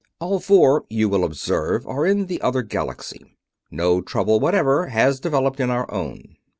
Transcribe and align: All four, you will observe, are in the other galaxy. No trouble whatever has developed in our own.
All 0.19 0.39
four, 0.39 0.85
you 0.89 1.07
will 1.09 1.23
observe, 1.23 1.85
are 1.85 2.07
in 2.07 2.25
the 2.25 2.41
other 2.41 2.63
galaxy. 2.63 3.37
No 3.69 4.01
trouble 4.01 4.39
whatever 4.39 4.87
has 4.87 5.19
developed 5.19 5.59
in 5.59 5.69
our 5.69 5.85
own. 5.93 6.37